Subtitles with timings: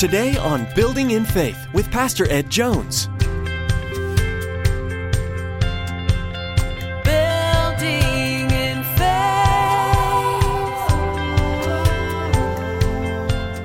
[0.00, 3.08] Today on Building in Faith with Pastor Ed Jones.
[7.04, 9.04] Building in faith.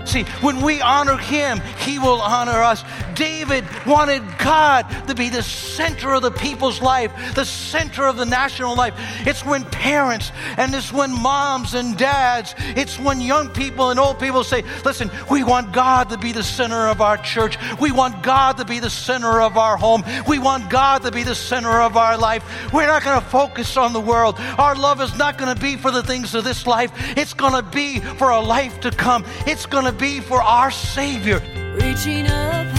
[0.09, 2.83] See, when we honor him, he will honor us.
[3.15, 8.25] David wanted God to be the center of the people's life, the center of the
[8.25, 8.93] national life.
[9.25, 14.19] It's when parents and it's when moms and dads, it's when young people and old
[14.19, 17.57] people say, listen, we want God to be the center of our church.
[17.79, 20.03] We want God to be the center of our home.
[20.27, 22.43] We want God to be the center of our life.
[22.73, 24.35] We're not going to focus on the world.
[24.57, 26.91] Our love is not going to be for the things of this life.
[27.17, 29.25] It's going to be for a life to come.
[29.47, 31.41] It's going to be for our Savior.
[31.79, 32.74] Reaching up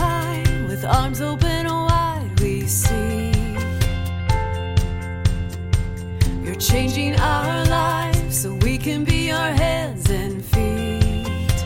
[0.87, 3.33] arms open wide, we see
[6.43, 11.65] you're changing our lives so we can be our hands and feet.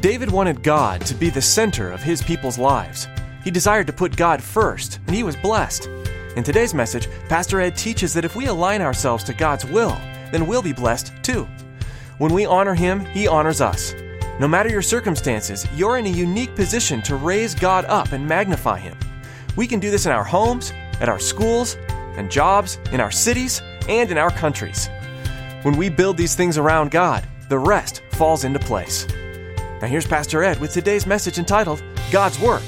[0.00, 3.08] David wanted God to be the center of his people's lives.
[3.42, 5.88] He desired to put God first, and he was blessed.
[6.36, 9.96] In today's message, Pastor Ed teaches that if we align ourselves to God's will,
[10.30, 11.48] then we'll be blessed too.
[12.18, 13.94] When we honor him, he honors us.
[14.40, 18.80] No matter your circumstances, you're in a unique position to raise God up and magnify
[18.80, 18.98] him.
[19.54, 21.76] We can do this in our homes, at our schools,
[22.16, 24.88] and jobs, in our cities, and in our countries.
[25.62, 29.06] When we build these things around God, the rest falls into place.
[29.80, 32.62] Now, here's Pastor Ed with today's message entitled God's Work,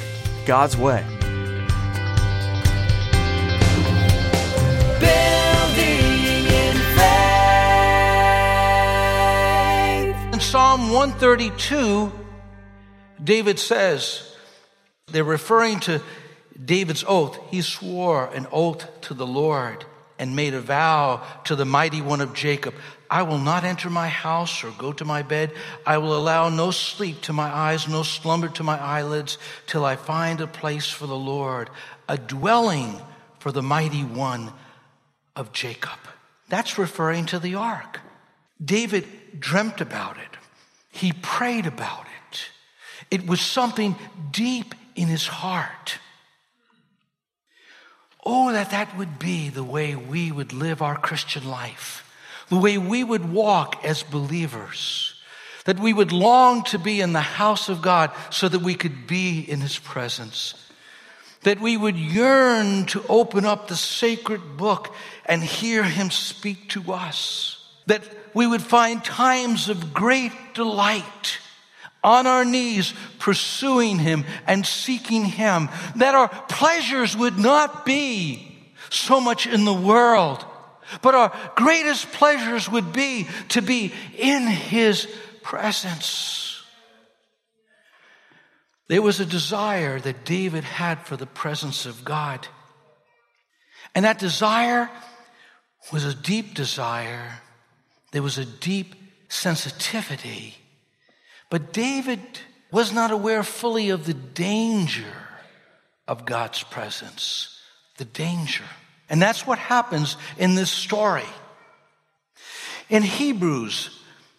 [0.47, 1.16] God's Way.
[10.47, 12.13] Psalm 132,
[13.23, 14.33] David says,
[15.09, 16.01] they're referring to
[16.65, 17.37] David's oath.
[17.51, 19.85] He swore an oath to the Lord
[20.21, 22.75] and made a vow to the mighty one of Jacob.
[23.11, 25.51] I will not enter my house or go to my bed.
[25.85, 29.97] I will allow no sleep to my eyes, no slumber to my eyelids, till I
[29.97, 31.71] find a place for the Lord,
[32.09, 33.01] a dwelling
[33.41, 34.53] for the mighty one
[35.35, 35.99] of Jacob.
[36.49, 37.99] That's referring to the ark.
[38.65, 39.07] David
[39.41, 40.36] dreamt about it.
[40.97, 42.49] He prayed about it.
[43.11, 43.97] It was something
[44.31, 45.99] deep in his heart.
[48.25, 52.03] Oh, that that would be the way we would live our Christian life,
[52.49, 55.15] the way we would walk as believers,
[55.65, 59.07] that we would long to be in the house of God so that we could
[59.07, 60.55] be in his presence,
[61.43, 64.93] that we would yearn to open up the sacred book
[65.27, 68.03] and hear him speak to us, that
[68.37, 71.39] we would find times of great delight
[72.05, 78.55] on our knees pursuing him and seeking him, that our pleasures would not be
[78.91, 80.45] so much in the world,
[81.01, 85.09] but our greatest pleasures would be to be in his
[85.43, 86.63] presence.
[88.89, 92.47] There was a desire that David had for the presence of God.
[93.95, 94.91] And that desire
[95.91, 97.41] was a deep desire.
[98.13, 98.95] There was a deep
[99.29, 100.55] sensitivity.
[101.51, 102.21] But David
[102.71, 105.15] was not aware fully of the danger
[106.09, 107.61] of God's presence.
[107.99, 108.65] The danger.
[109.09, 111.27] And that's what happens in this story.
[112.89, 113.91] In Hebrews,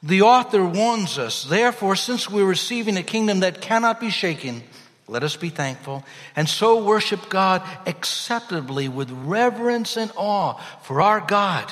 [0.04, 4.64] the author warns us, therefore, since we're receiving a kingdom that cannot be shaken,
[5.08, 6.06] let us be thankful
[6.36, 11.72] and so worship God acceptably with reverence and awe, for our God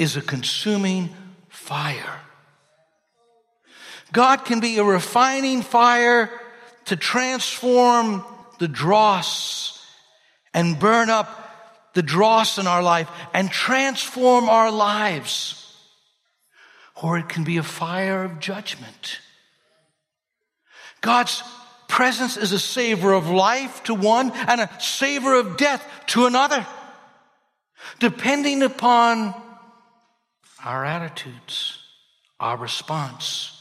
[0.00, 1.10] is a consuming
[1.50, 2.22] fire.
[4.12, 6.30] God can be a refining fire
[6.86, 8.24] to transform
[8.58, 9.84] the dross
[10.54, 15.76] and burn up the dross in our life and transform our lives.
[17.02, 19.20] Or it can be a fire of judgment.
[21.02, 21.42] God's
[21.88, 26.66] presence is a savor of life to one and a savor of death to another,
[27.98, 29.34] depending upon
[30.64, 31.78] our attitudes,
[32.38, 33.56] our response.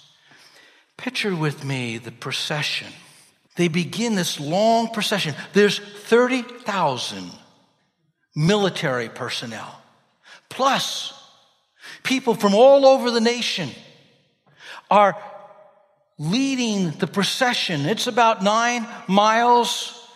[0.98, 2.92] Picture with me the procession.
[3.56, 5.36] They begin this long procession.
[5.54, 7.32] There's 30,000
[8.36, 9.82] military personnel,
[10.50, 11.14] plus
[12.04, 13.70] people from all over the nation
[14.90, 15.18] are
[16.18, 17.86] leading the procession.
[17.86, 20.08] It's about nine miles,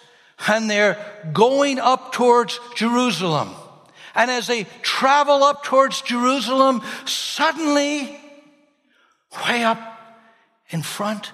[0.47, 0.97] and they're
[1.31, 3.50] going up towards Jerusalem.
[4.15, 8.19] And as they travel up towards Jerusalem, suddenly,
[9.45, 9.80] way up
[10.69, 11.31] in front,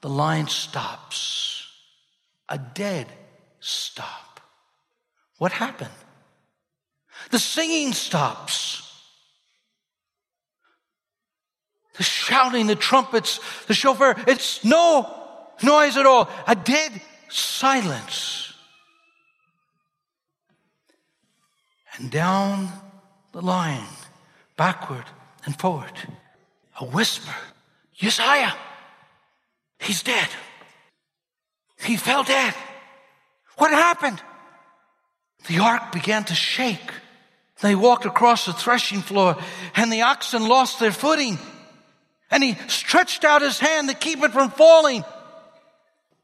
[0.00, 1.66] the line stops.
[2.48, 3.06] A dead
[3.60, 4.40] stop.
[5.38, 5.90] What happened?
[7.30, 8.90] The singing stops.
[12.00, 14.16] the shouting, the trumpets, the shofar.
[14.26, 15.06] It's no
[15.62, 16.30] noise at all.
[16.46, 16.98] A dead
[17.28, 18.49] silence.
[22.00, 22.72] And down
[23.32, 23.84] the line,
[24.56, 25.04] backward
[25.44, 25.92] and forward,
[26.80, 27.34] a whisper
[28.02, 28.54] Uzzah,
[29.78, 30.28] he's dead.
[31.84, 32.54] He fell dead.
[33.58, 34.22] What happened?
[35.46, 36.90] The ark began to shake.
[37.60, 39.36] They walked across the threshing floor
[39.76, 41.38] and the oxen lost their footing.
[42.30, 45.04] And he stretched out his hand to keep it from falling.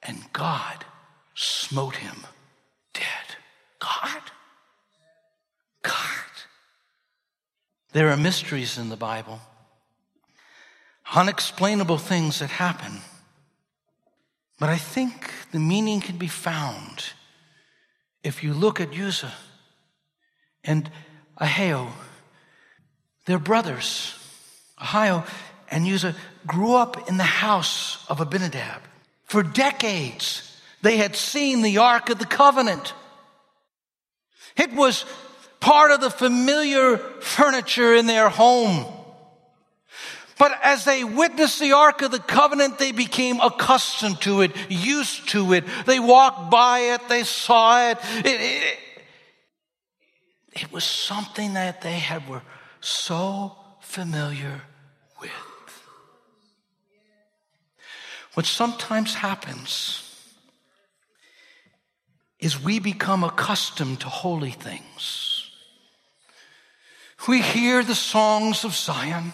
[0.02, 0.87] And God
[1.34, 2.17] smote him
[2.94, 3.05] dead.
[3.79, 4.22] God?
[4.22, 4.25] God.
[7.96, 9.40] There are mysteries in the Bible,
[11.14, 13.00] unexplainable things that happen.
[14.58, 17.04] But I think the meaning can be found
[18.22, 19.32] if you look at Uzzah
[20.62, 20.90] and
[21.40, 21.88] Ahio.
[23.25, 24.14] They're brothers.
[24.78, 25.26] Ahio
[25.70, 26.16] and Uzzah
[26.46, 28.82] grew up in the house of Abinadab.
[29.25, 32.93] For decades, they had seen the Ark of the Covenant.
[34.54, 35.06] It was
[35.61, 38.87] part of the familiar furniture in their home.
[40.38, 45.31] But as they witnessed the Ark of the Covenant, they became accustomed to it, used
[45.31, 45.64] to it.
[45.87, 47.99] They walked by it, they saw it.
[48.19, 48.79] It, it,
[50.53, 52.43] it was something that they had, were
[52.81, 54.62] so familiar
[55.20, 55.31] with.
[58.35, 60.03] What sometimes happens
[62.38, 65.35] is we become accustomed to holy things.
[67.28, 69.32] We hear the songs of Zion.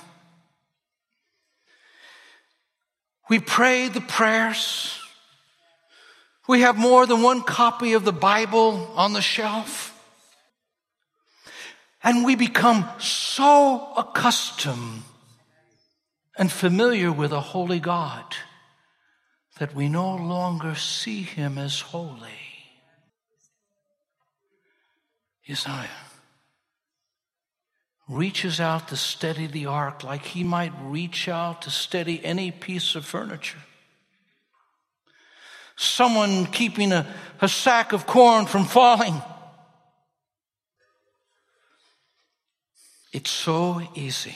[3.29, 4.99] We pray the prayers.
[6.49, 9.91] We have more than one copy of the Bible on the shelf.
[12.03, 15.03] And we become so accustomed
[16.37, 18.25] and familiar with a holy God
[19.59, 22.41] that we no longer see him as holy.
[25.49, 25.89] Uzzah
[28.13, 32.95] reaches out to steady the ark like he might reach out to steady any piece
[32.95, 33.59] of furniture.
[35.77, 37.07] Someone keeping a,
[37.41, 39.21] a sack of corn from falling.
[43.13, 44.35] It's so easy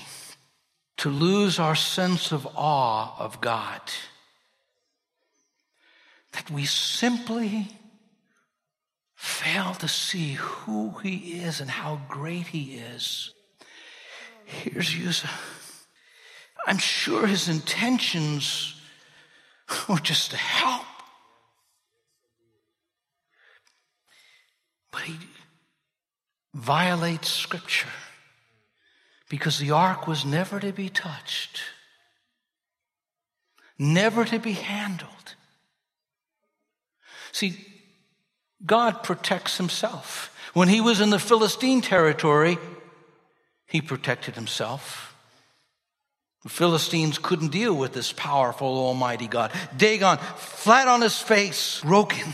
[0.98, 3.80] to lose our sense of awe of God
[6.32, 7.68] that we simply
[9.14, 13.32] fail to see who he is and how great he is.
[14.46, 15.28] Here's Uzzah.
[16.68, 18.80] I'm sure his intentions
[19.88, 20.86] were just to help.
[24.92, 25.16] But he
[26.54, 27.88] violates scripture
[29.28, 31.60] because the ark was never to be touched,
[33.78, 35.34] never to be handled.
[37.32, 37.66] See,
[38.64, 40.32] God protects himself.
[40.54, 42.58] When he was in the Philistine territory,
[43.66, 45.14] he protected himself.
[46.42, 49.52] The Philistines couldn't deal with this powerful, almighty God.
[49.76, 52.32] Dagon, flat on his face, broken.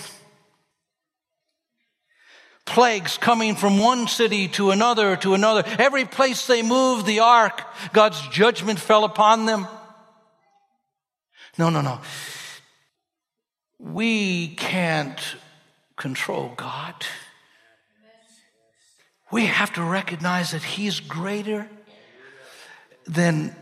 [2.66, 5.64] Plagues coming from one city to another to another.
[5.78, 7.62] Every place they moved the ark,
[7.92, 9.66] God's judgment fell upon them.
[11.58, 12.00] No, no, no.
[13.78, 15.20] We can't
[15.96, 16.94] control God.
[19.32, 21.68] We have to recognize that He's greater
[23.06, 23.56] than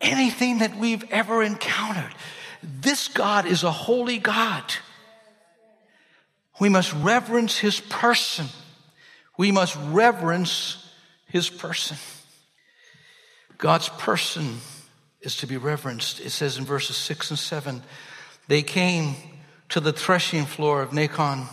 [0.00, 2.12] anything that we've ever encountered.
[2.62, 4.64] This God is a holy God.
[6.58, 8.46] We must reverence His person.
[9.36, 10.90] We must reverence
[11.26, 11.98] His person.
[13.58, 14.56] God's person
[15.20, 16.20] is to be reverenced.
[16.20, 17.82] It says in verses six and seven,
[18.48, 19.14] they came
[19.68, 21.46] to the threshing floor of Nacon.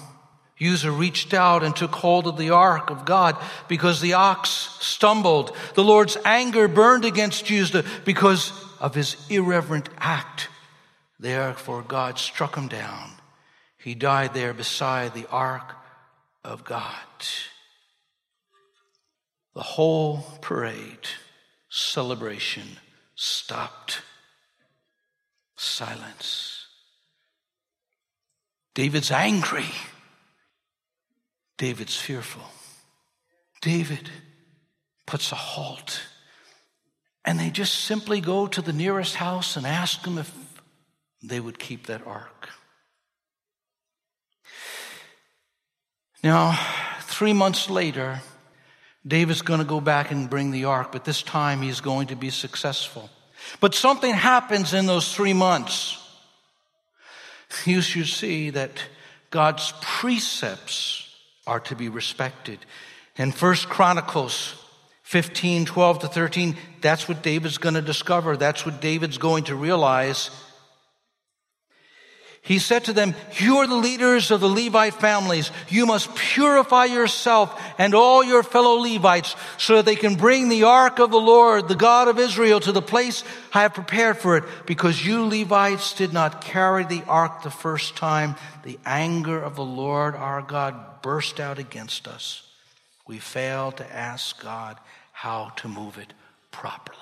[0.61, 3.37] Uzzah reached out and took hold of the ark of God
[3.67, 4.49] because the ox
[4.81, 5.55] stumbled.
[5.75, 10.49] The Lord's anger burned against Uzzah because of his irreverent act.
[11.19, 13.11] Therefore, God struck him down.
[13.77, 15.75] He died there beside the ark
[16.43, 16.93] of God.
[19.55, 21.07] The whole parade,
[21.69, 22.77] celebration
[23.15, 24.01] stopped.
[25.55, 26.65] Silence.
[28.75, 29.65] David's angry.
[31.59, 32.41] David's fearful.
[33.61, 34.09] David
[35.05, 36.01] puts a halt.
[37.25, 40.33] And they just simply go to the nearest house and ask them if
[41.21, 42.49] they would keep that ark.
[46.23, 46.57] Now,
[47.01, 48.21] three months later,
[49.05, 52.15] David's going to go back and bring the ark, but this time he's going to
[52.15, 53.09] be successful.
[53.59, 55.97] But something happens in those three months.
[57.65, 58.81] You should see that
[59.29, 61.08] God's precepts
[61.49, 62.59] are to be respected.
[63.15, 64.55] In First Chronicles
[65.01, 68.37] 15, 12 to 13, that's what David's going to discover.
[68.37, 70.29] That's what David's going to realize
[72.41, 75.51] he said to them, You are the leaders of the Levite families.
[75.67, 80.63] You must purify yourself and all your fellow Levites so that they can bring the
[80.63, 84.38] ark of the Lord, the God of Israel, to the place I have prepared for
[84.38, 84.46] it.
[84.65, 89.65] Because you Levites did not carry the ark the first time, the anger of the
[89.65, 92.43] Lord our God burst out against us.
[93.05, 94.77] We failed to ask God
[95.12, 96.13] how to move it
[96.51, 96.98] properly.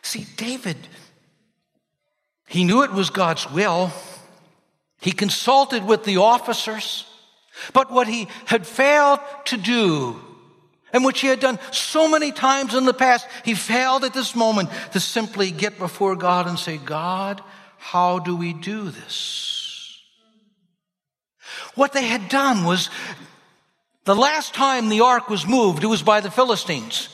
[0.00, 0.76] See, David
[2.52, 3.90] he knew it was God's will.
[5.00, 7.06] He consulted with the officers.
[7.72, 10.20] But what he had failed to do,
[10.92, 14.36] and which he had done so many times in the past, he failed at this
[14.36, 17.42] moment to simply get before God and say, God,
[17.78, 19.98] how do we do this?
[21.74, 22.90] What they had done was
[24.04, 27.08] the last time the ark was moved, it was by the Philistines.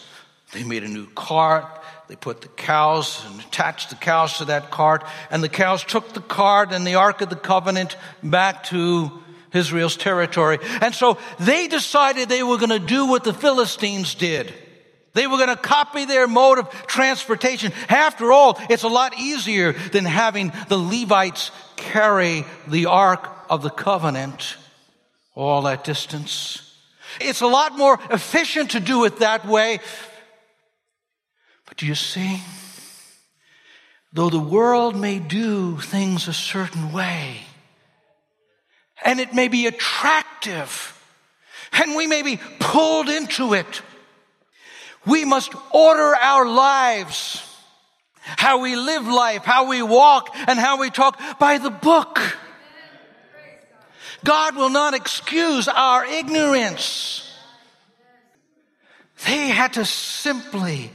[0.53, 1.79] They made a new cart.
[2.09, 6.15] They put the cows and attached the cows to that cart, and the cows took
[6.15, 9.13] the cart and the Ark of the Covenant back to
[9.53, 10.59] Israel's territory.
[10.81, 14.55] And so they decided they were going to do what the Philistines did.
[15.13, 17.73] They were going to copy their mode of transportation.
[17.89, 23.71] After all, it's a lot easier than having the Levites carry the Ark of the
[23.71, 24.57] Covenant
[25.35, 26.75] all that distance.
[27.21, 29.81] It's a lot more efficient to do it that way
[31.79, 32.41] do you see?
[34.13, 37.37] Though the world may do things a certain way,
[39.05, 40.95] and it may be attractive,
[41.73, 43.83] and we may be pulled into it,
[45.07, 47.45] we must order our lives,
[48.23, 52.19] how we live life, how we walk, and how we talk by the book.
[54.25, 57.25] God will not excuse our ignorance.
[59.27, 60.91] They had to simply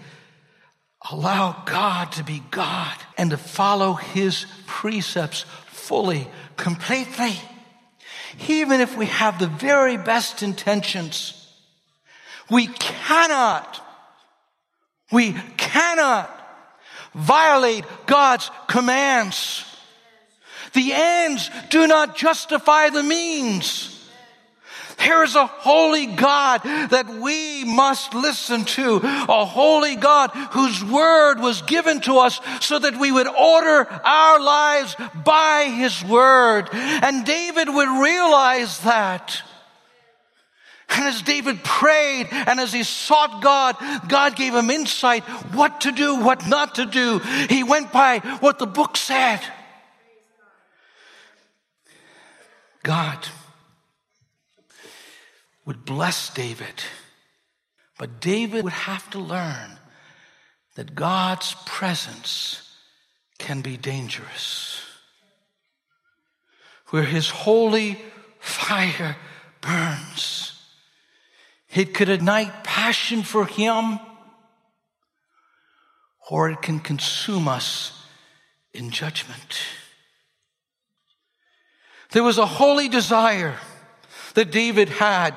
[1.12, 7.40] allow God to be God and to follow His precepts fully, completely.
[8.48, 11.40] Even if we have the very best intentions,
[12.50, 13.82] we cannot,
[15.12, 16.30] we cannot
[17.14, 19.66] violate God's commands.
[20.74, 23.93] The ends do not justify the means.
[25.04, 31.40] There is a holy God that we must listen to, a holy God whose word
[31.40, 34.96] was given to us so that we would order our lives
[35.26, 36.70] by his word.
[36.72, 39.42] And David would realize that.
[40.88, 43.76] And as David prayed and as he sought God,
[44.08, 47.20] God gave him insight what to do, what not to do.
[47.50, 49.42] He went by what the book said.
[52.84, 53.20] God
[55.66, 56.84] would bless David.
[57.98, 59.80] But David would have to learn
[60.76, 62.76] that God's presence
[63.38, 64.82] can be dangerous.
[66.90, 68.00] Where his holy
[68.40, 69.16] fire
[69.62, 70.60] burns,
[71.70, 74.00] it could ignite passion for him,
[76.30, 78.06] or it can consume us
[78.74, 79.60] in judgment.
[82.12, 83.58] There was a holy desire
[84.34, 85.36] that David had,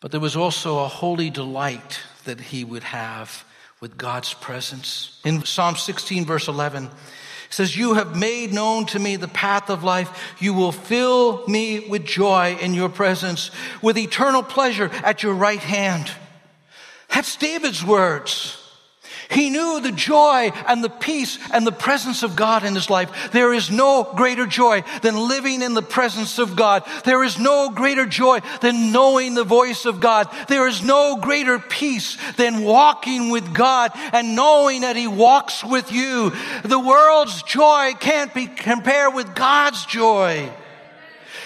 [0.00, 3.44] but there was also a holy delight that he would have
[3.80, 5.20] with God's presence.
[5.24, 6.90] In Psalm 16, verse 11, it
[7.50, 10.36] says, You have made known to me the path of life.
[10.40, 13.50] You will fill me with joy in your presence,
[13.82, 16.10] with eternal pleasure at your right hand.
[17.08, 18.62] That's David's words.
[19.30, 23.32] He knew the joy and the peace and the presence of God in his life.
[23.32, 26.84] There is no greater joy than living in the presence of God.
[27.04, 30.28] There is no greater joy than knowing the voice of God.
[30.48, 35.90] There is no greater peace than walking with God and knowing that he walks with
[35.90, 36.32] you.
[36.62, 40.48] The world's joy can't be compared with God's joy.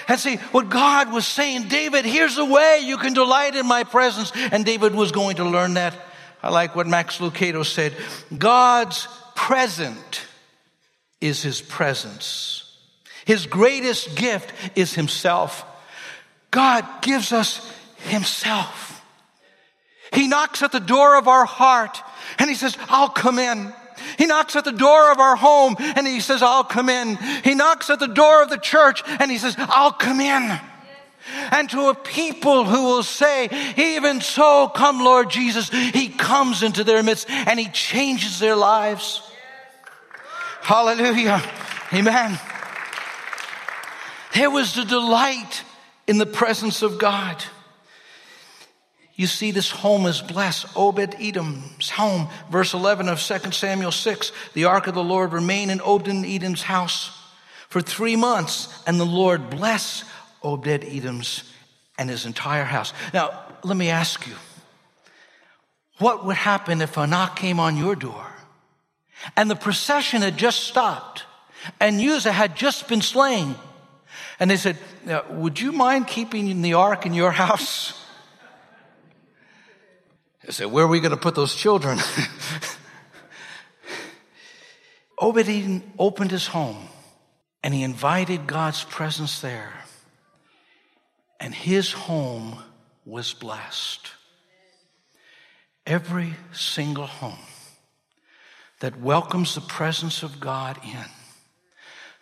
[0.07, 3.85] And see, what God was saying, David, here's a way you can delight in my
[3.85, 4.33] presence.
[4.35, 5.95] And David was going to learn that
[6.43, 7.95] I like what Max Lucado said.
[8.37, 10.23] God's present
[11.21, 12.77] is his presence.
[13.25, 15.65] His greatest gift is himself.
[16.51, 19.05] God gives us himself.
[20.13, 22.03] He knocks at the door of our heart
[22.39, 23.73] and he says, I'll come in.
[24.19, 27.17] He knocks at the door of our home and he says, I'll come in.
[27.45, 30.59] He knocks at the door of the church and he says, I'll come in.
[31.51, 36.85] And to a people who will say, even so, come Lord Jesus, He comes into
[36.85, 39.23] their midst and He changes their lives.
[40.63, 41.43] Hallelujah.
[41.93, 42.39] Amen.
[44.35, 45.65] There was the delight
[46.07, 47.43] in the presence of God.
[49.15, 50.67] You see, this home is blessed.
[50.75, 54.33] Obed Edom's home, verse 11 of 2 Samuel 6.
[54.55, 57.17] The ark of the Lord remained in Obed Edom's house
[57.69, 60.05] for three months, and the Lord blessed
[60.43, 61.45] Obed Edom's
[61.99, 62.93] and his entire house.
[63.13, 64.35] Now, let me ask you
[65.99, 68.27] what would happen if a knock came on your door
[69.37, 71.25] and the procession had just stopped
[71.79, 73.55] and Uzzah had just been slain?
[74.39, 74.79] And they said,
[75.29, 77.93] Would you mind keeping the ark in your house?
[80.49, 81.99] I said, Where are we going to put those children?
[85.21, 86.89] Obed Edom opened his home
[87.63, 89.71] and he invited God's presence there.
[91.41, 92.59] And his home
[93.05, 94.11] was blessed.
[95.87, 97.39] Every single home
[98.81, 101.05] that welcomes the presence of God in,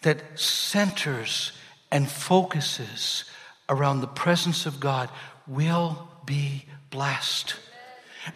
[0.03, 1.53] that centers
[1.91, 3.25] and focuses
[3.69, 5.11] around the presence of God
[5.47, 7.57] will be blessed.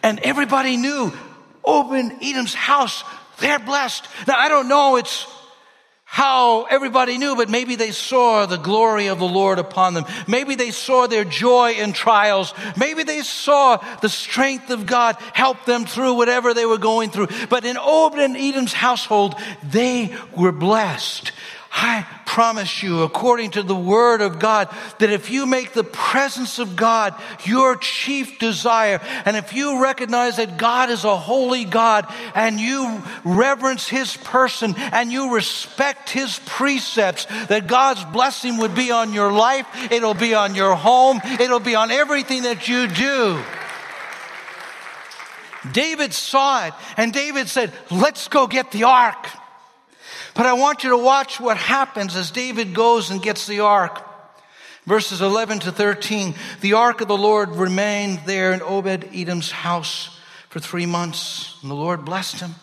[0.03, 1.13] And everybody knew
[1.65, 3.05] Obed Edom's house,
[3.39, 4.07] they're blessed.
[4.27, 5.27] Now, I don't know it's
[6.13, 10.05] how everybody knew, but maybe they saw the glory of the Lord upon them.
[10.27, 12.53] Maybe they saw their joy in trials.
[12.77, 17.29] Maybe they saw the strength of God help them through whatever they were going through.
[17.49, 21.33] But in Obed and Edom's household, they were blessed.
[21.75, 26.59] I promise you, according to the word of God, that if you make the presence
[26.59, 27.15] of God
[27.45, 33.03] your chief desire, and if you recognize that God is a holy God, and you
[33.25, 39.33] reverence his person, and you respect his precepts, that God's blessing would be on your
[39.33, 43.43] life, it'll be on your home, it'll be on everything that you do.
[45.73, 49.27] David saw it, and David said, Let's go get the ark.
[50.35, 54.09] But I want you to watch what happens as David goes and gets the ark.
[54.87, 56.35] Verses 11 to 13.
[56.61, 61.71] The ark of the Lord remained there in Obed Edom's house for three months, and
[61.71, 62.55] the Lord blessed him.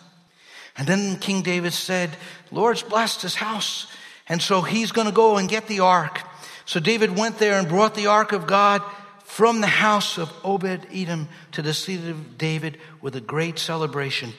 [0.76, 2.10] And then King David said,
[2.50, 3.86] Lord's blessed his house.
[4.28, 6.20] And so he's going to go and get the ark.
[6.64, 8.82] So David went there and brought the ark of God
[9.24, 14.32] from the house of Obed Edom to the city of David with a great celebration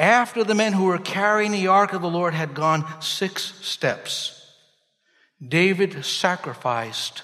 [0.00, 4.36] after the men who were carrying the ark of the Lord had gone six steps,
[5.46, 7.22] David sacrificed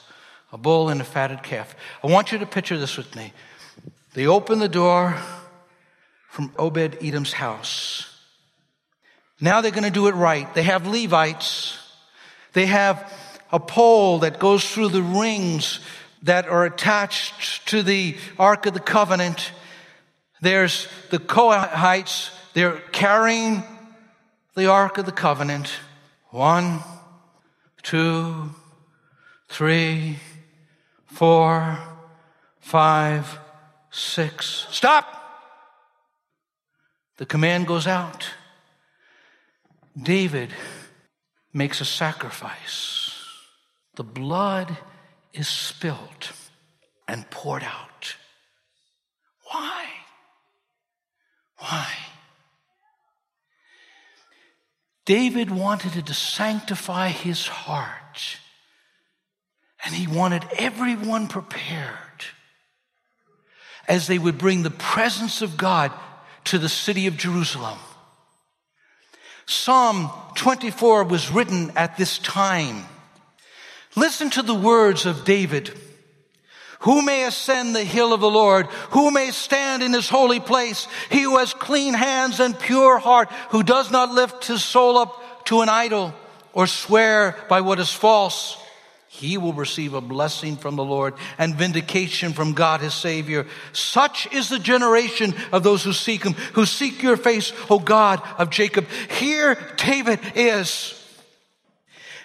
[0.53, 1.75] a bull and a fatted calf.
[2.05, 3.33] I want you to picture this with me.
[4.15, 5.17] They open the door
[6.29, 8.13] from Obed Edom's house.
[9.41, 10.53] Now they're going to do it right.
[10.55, 11.79] They have Levites.
[12.53, 13.13] They have
[13.53, 15.81] a pole that goes through the rings
[16.23, 19.53] that are attached to the Ark of the Covenant.
[20.41, 23.63] There's the Kohathites they're carrying
[24.55, 25.73] the Ark of the Covenant.
[26.31, 26.79] One,
[27.83, 28.55] two,
[29.47, 30.17] three,
[31.05, 31.79] four,
[32.59, 33.39] five,
[33.91, 34.67] six.
[34.71, 35.05] Stop!
[37.19, 38.31] The command goes out.
[40.03, 40.49] David
[41.53, 43.13] makes a sacrifice.
[43.97, 44.79] The blood
[45.35, 46.31] is spilled
[47.07, 48.17] and poured out.
[49.45, 49.85] Why?
[51.59, 51.93] Why?
[55.07, 58.39] David wanted to sanctify his heart,
[59.85, 61.97] and he wanted everyone prepared
[63.89, 65.93] as they would bring the presence of God
[66.45, 67.79] to the city of Jerusalem.
[69.47, 72.85] Psalm 24 was written at this time.
[73.95, 75.73] Listen to the words of David.
[76.81, 78.67] Who may ascend the hill of the Lord?
[78.91, 80.87] Who may stand in his holy place?
[81.11, 85.47] He who has clean hands and pure heart, who does not lift his soul up
[85.47, 86.15] to an idol
[86.53, 88.59] or swear by what is false.
[89.09, 93.47] He will receive a blessing from the Lord and vindication from God his Savior.
[93.73, 98.21] Such is the generation of those who seek him, who seek your face, O God
[98.37, 98.87] of Jacob.
[99.19, 100.93] Here David is.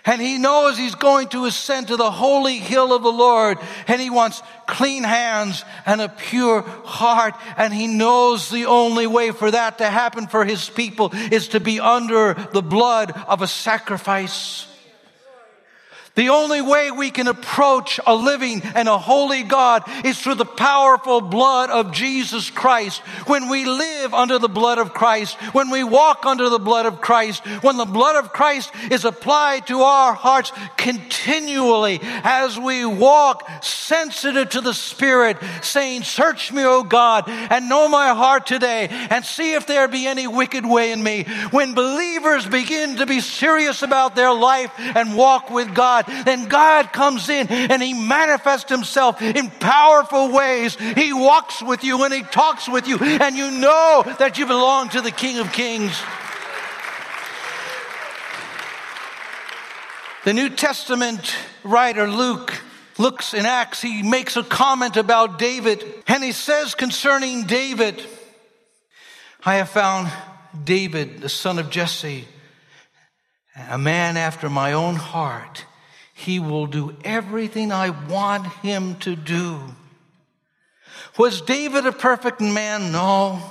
[0.06, 3.60] And he knows he's going to ascend to the holy hill of the Lord.
[3.88, 7.36] And he wants clean hands and a pure heart.
[7.56, 11.60] And he knows the only way for that to happen for his people is to
[11.60, 14.66] be under the blood of a sacrifice.
[16.16, 20.46] The only way we can approach a living and a holy God is through the
[20.46, 23.00] powerful blood of Jesus Christ.
[23.28, 27.00] When we live under the blood of Christ, when we walk under the blood of
[27.00, 33.50] Christ, when the blood of Christ is applied to our hearts continually as we walk
[33.64, 39.24] sensitive to the Spirit, saying, Search me, O God, and know my heart today, and
[39.24, 41.24] see if there be any wicked way in me.
[41.52, 46.48] When believers begin to be serious about their life and walk with God, God, then
[46.48, 50.76] God comes in and He manifests Himself in powerful ways.
[50.76, 54.90] He walks with you and He talks with you, and you know that you belong
[54.90, 55.98] to the King of Kings.
[60.24, 62.62] The New Testament writer Luke
[63.00, 68.04] looks in Acts, he makes a comment about David, and he says concerning David,
[69.44, 70.12] I have found
[70.64, 72.28] David, the son of Jesse,
[73.70, 75.66] a man after my own heart.
[76.22, 79.60] He will do everything I want him to do.
[81.18, 82.92] Was David a perfect man?
[82.92, 83.42] No.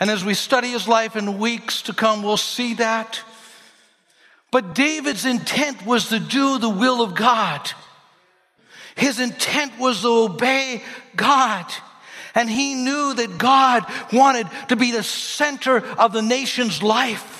[0.00, 3.20] And as we study his life in weeks to come, we'll see that.
[4.50, 7.70] But David's intent was to do the will of God.
[8.96, 10.82] His intent was to obey
[11.14, 11.66] God.
[12.34, 17.37] And he knew that God wanted to be the center of the nation's life.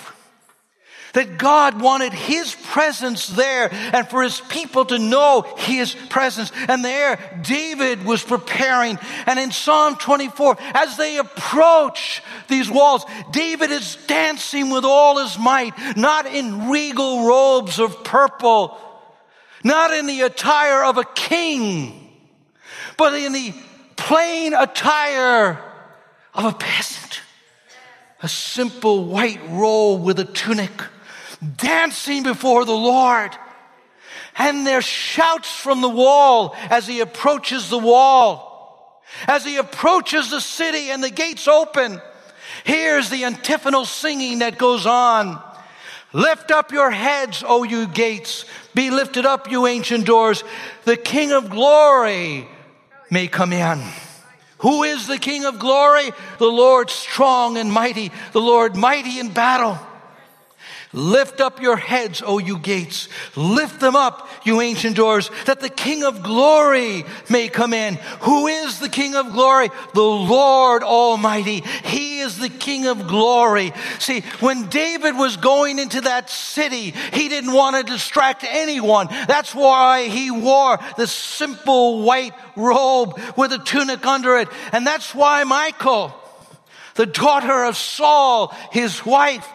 [1.14, 6.52] That God wanted His presence there and for His people to know His presence.
[6.68, 8.98] And there, David was preparing.
[9.26, 15.38] And in Psalm 24, as they approach these walls, David is dancing with all his
[15.38, 18.78] might, not in regal robes of purple,
[19.64, 22.10] not in the attire of a king,
[22.96, 23.54] but in the
[23.96, 25.62] plain attire
[26.34, 27.20] of a peasant.
[28.22, 30.72] A simple white robe with a tunic
[31.56, 33.36] dancing before the Lord.
[34.36, 39.02] And there's shouts from the wall as he approaches the wall.
[39.26, 42.00] As he approaches the city and the gates open,
[42.64, 45.42] here's the antiphonal singing that goes on.
[46.12, 48.44] Lift up your heads, O you gates.
[48.74, 50.44] Be lifted up, you ancient doors.
[50.84, 52.48] The King of glory
[53.10, 53.82] may come in.
[54.58, 56.10] Who is the King of glory?
[56.38, 59.78] The Lord strong and mighty, the Lord mighty in battle.
[60.94, 63.08] Lift up your heads, O you gates.
[63.36, 67.96] Lift them up, you ancient doors, that the King of glory may come in.
[68.20, 69.68] Who is the King of glory?
[69.92, 71.60] The Lord Almighty.
[71.84, 73.74] He is the King of glory.
[73.98, 79.08] See, when David was going into that city, he didn't want to distract anyone.
[79.26, 84.48] That's why he wore the simple white robe with a tunic under it.
[84.72, 86.14] And that's why Michal,
[86.94, 89.46] the daughter of Saul, his wife,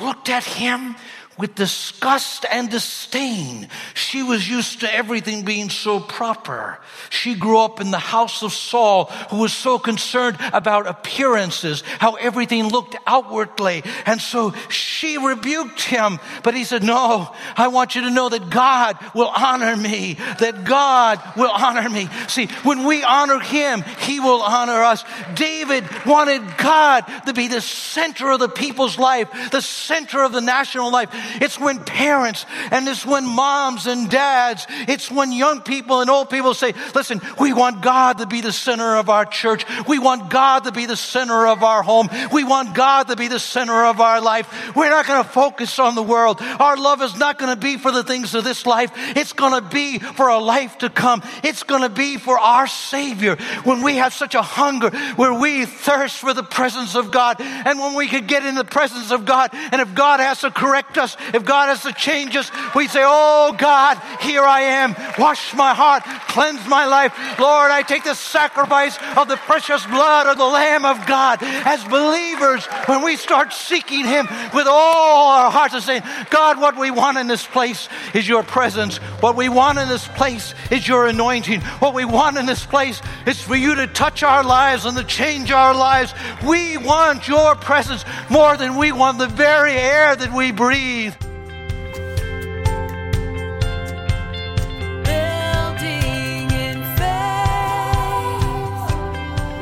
[0.00, 0.96] looked at him
[1.38, 3.68] with disgust and disdain.
[3.94, 6.78] She was used to everything being so proper.
[7.10, 12.14] She grew up in the house of Saul, who was so concerned about appearances, how
[12.14, 13.82] everything looked outwardly.
[14.04, 18.50] And so she rebuked him, but he said, No, I want you to know that
[18.50, 22.08] God will honor me, that God will honor me.
[22.28, 25.04] See, when we honor him, he will honor us.
[25.34, 30.40] David wanted God to be the center of the people's life, the center of the
[30.40, 31.10] national life.
[31.40, 36.30] It's when parents and it's when moms and dads, it's when young people and old
[36.30, 39.64] people say, listen, we want God to be the center of our church.
[39.86, 42.08] We want God to be the center of our home.
[42.32, 44.74] We want God to be the center of our life.
[44.76, 46.38] We're not going to focus on the world.
[46.40, 48.90] Our love is not going to be for the things of this life.
[49.16, 51.22] It's going to be for a life to come.
[51.42, 53.36] It's going to be for our Savior.
[53.64, 57.78] When we have such a hunger, where we thirst for the presence of God, and
[57.78, 60.98] when we could get in the presence of God, and if God has to correct
[60.98, 64.94] us, if God has to change us, we say, Oh God, here I am.
[65.18, 67.12] Wash my heart, cleanse my life.
[67.38, 71.38] Lord, I take the sacrifice of the precious blood of the Lamb of God.
[71.42, 76.78] As believers, when we start seeking Him with all our hearts and saying, God, what
[76.78, 78.98] we want in this place is your presence.
[79.20, 81.60] What we want in this place is your anointing.
[81.80, 85.04] What we want in this place is for you to touch our lives and to
[85.04, 86.14] change our lives.
[86.46, 91.01] We want your presence more than we want the very air that we breathe.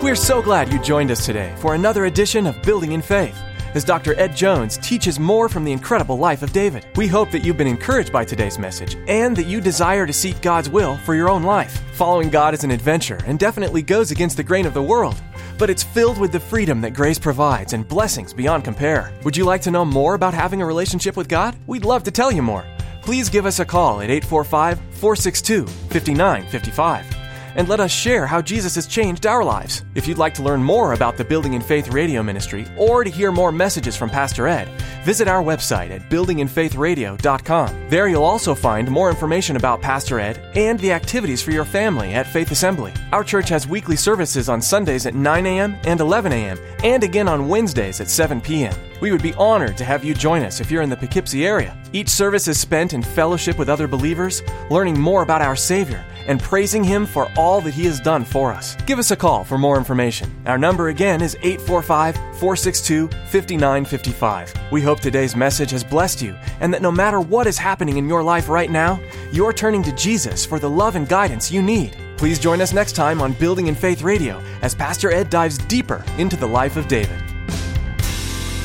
[0.03, 3.39] We're so glad you joined us today for another edition of Building in Faith
[3.75, 4.19] as Dr.
[4.19, 6.87] Ed Jones teaches more from the incredible life of David.
[6.97, 10.41] We hope that you've been encouraged by today's message and that you desire to seek
[10.41, 11.83] God's will for your own life.
[11.93, 15.21] Following God is an adventure and definitely goes against the grain of the world,
[15.59, 19.13] but it's filled with the freedom that grace provides and blessings beyond compare.
[19.23, 21.57] Would you like to know more about having a relationship with God?
[21.67, 22.65] We'd love to tell you more
[23.03, 27.20] please give us a call at 845 462 5955
[27.57, 29.85] and let us share how Jesus has changed our lives.
[29.95, 33.11] If you'd like to learn more about the Building in Faith radio ministry or to
[33.11, 34.69] hear more messages from Pastor Ed,
[35.05, 37.89] visit our website at buildinginfaithradio.com.
[37.89, 42.15] There you'll also find more information about Pastor Ed and the activities for your family
[42.15, 42.93] at Faith Assembly.
[43.13, 45.77] Our church has weekly services on Sundays at 9 a.m.
[45.85, 46.59] and 11 a.m.
[46.85, 48.75] and again on Wednesdays at 7 p.m.
[49.01, 51.77] We would be honored to have you join us if you're in the Poughkeepsie area.
[51.93, 56.41] Each service is spent in fellowship with other believers, learning more about our Savior and
[56.41, 58.77] praising Him for all that He has done for us.
[58.87, 60.31] Give us a call for more information.
[60.47, 64.55] Our number again is 845 462 5955.
[64.71, 68.09] We hope today's message has blessed you and that no matter what is happening in
[68.09, 69.01] your life right now,
[69.33, 71.97] you're turning to Jesus for the love and guidance you need.
[72.17, 76.05] Please join us next time on Building in Faith Radio as Pastor Ed dives deeper
[76.19, 77.19] into the life of David.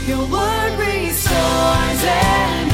[0.05, 2.71] Your word restores and